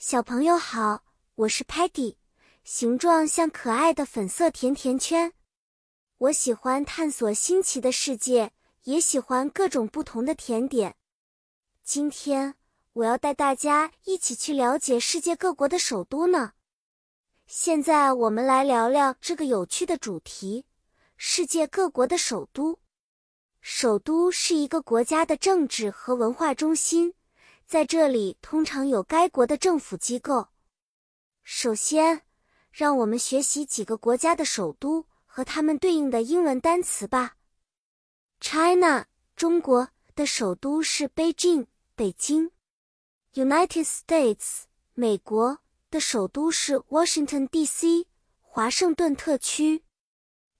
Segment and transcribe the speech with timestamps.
[0.00, 1.02] 小朋友好，
[1.34, 2.14] 我是 Patty，
[2.62, 5.32] 形状像可爱的粉色甜甜圈。
[6.18, 8.52] 我喜欢探索新奇的世界，
[8.84, 10.94] 也喜欢各种不同的甜点。
[11.82, 12.54] 今天
[12.92, 16.52] 我要带大家一起去了解世界各国的首都呢。
[17.48, 20.64] 现在我们来聊聊这个有趣的主题：
[21.16, 22.78] 世界各国的首都。
[23.60, 27.14] 首都是一个国家的政治和文化中心。
[27.68, 30.48] 在这里，通常有该国的政府机构。
[31.42, 32.22] 首先，
[32.72, 37.36] 让我们学习几个国家的首都和它们对应的英文单词吧。
[38.40, 39.04] China，
[39.36, 42.52] 中国的首都是 Beijing，北京。
[43.34, 44.62] United States，
[44.94, 45.58] 美国
[45.90, 48.06] 的首都是 Washington D.C.,
[48.40, 49.84] 华盛顿特区。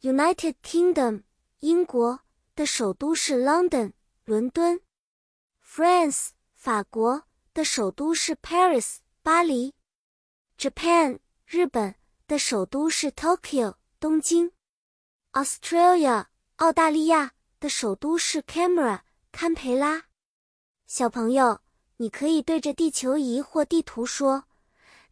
[0.00, 1.22] United Kingdom，
[1.60, 2.22] 英国
[2.56, 3.92] 的首都是 London，
[4.24, 4.80] 伦敦。
[5.64, 6.30] France。
[6.66, 7.22] 法国
[7.54, 9.72] 的首都是 Paris，巴黎。
[10.58, 11.94] Japan，日本
[12.26, 14.50] 的首都是 Tokyo，东京。
[15.30, 16.26] Australia，
[16.56, 20.06] 澳大利亚的首都是 Canberra，堪培拉。
[20.88, 21.60] 小朋友，
[21.98, 24.46] 你可以对着地球仪或地图说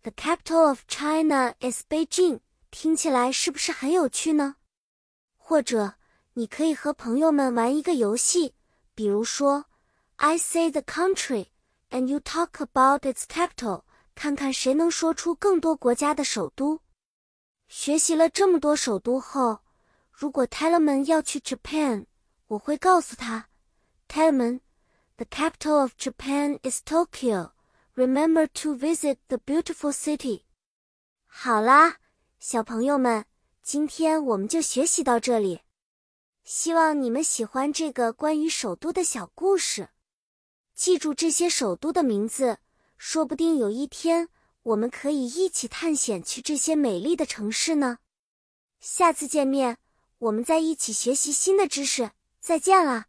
[0.03, 2.41] ：“The capital of China is Beijing。”
[2.73, 4.57] 听起来是不是很有趣呢？
[5.37, 5.95] 或者，
[6.33, 8.57] 你可以和朋友们玩一个游戏，
[8.97, 9.67] 比如说。
[10.17, 11.47] I say the country,
[11.91, 13.83] and you talk about its capital。
[14.15, 16.81] 看看谁能说出更多国家的首都。
[17.67, 19.59] 学习了这么多首都后，
[20.13, 22.07] 如果 Tellerman 要去 Japan，
[22.47, 23.49] 我会告诉他
[24.09, 27.51] ：Tellerman，the capital of Japan is Tokyo.
[27.97, 30.43] Remember to visit the beautiful city。
[31.27, 31.97] 好啦，
[32.39, 33.25] 小朋友们，
[33.63, 35.63] 今天我们就学习到这里。
[36.45, 39.89] 希望你们喜欢这个关于首都的小故事。
[40.75, 42.59] 记住这些首都的名字，
[42.99, 44.29] 说不定有一天
[44.63, 47.99] 我们可以一起探险去这些美丽的城市呢。
[48.81, 49.79] 下次见面，
[50.19, 52.11] 我们再一起学习新的知识。
[52.41, 53.07] 再见了。